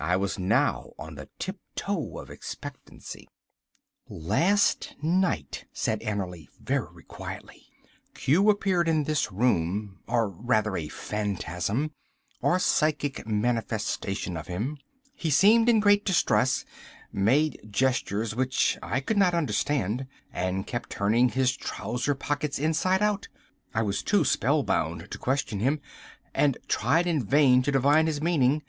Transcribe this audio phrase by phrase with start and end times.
[0.00, 3.28] I was now on the tiptoe of expectancy.
[4.08, 7.68] "Last night," said Annerly very quietly,
[8.12, 11.92] "Q appeared in this room, or rather, a phantasm
[12.42, 14.78] or psychic manifestation of him.
[15.14, 16.64] He seemed in great distress,
[17.12, 23.28] made gestures which I could not understand, and kept turning his trouser pockets inside out.
[23.72, 25.80] I was too spellbound to question him,
[26.34, 28.64] and tried in vain to divine his meaning.